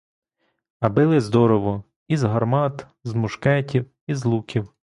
А 0.79 0.89
били 0.89 1.21
здорово— 1.21 1.83
і 2.07 2.17
з 2.17 2.23
гармат, 2.23 2.87
з 3.03 3.13
мушкетів, 3.13 3.85
і 4.07 4.15
з 4.15 4.25
луків. 4.25 4.73